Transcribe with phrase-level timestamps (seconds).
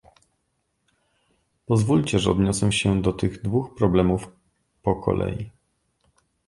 [1.65, 4.27] Pozwólcie, że odniosę się to tych dwóch problemów
[4.81, 5.49] po kolei